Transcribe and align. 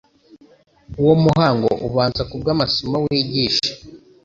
Uwo 1.01 1.13
muhango 1.23 1.69
ubanza 1.87 2.21
kubw'amasomo 2.29 2.95
wigisha, 3.05 3.71